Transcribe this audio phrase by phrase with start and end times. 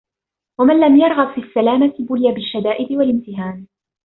[0.59, 3.67] وَمَنْ لَمْ يَرْغَبْ فِي السَّلَامَةِ بُلِيَ بِالشَّدَائِدِ وَالِامْتِهَانِ